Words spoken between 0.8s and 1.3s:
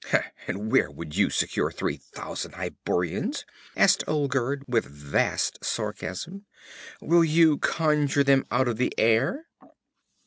would you